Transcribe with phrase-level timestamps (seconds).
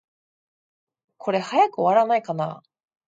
[1.19, 2.63] これ、早く終わらないかな。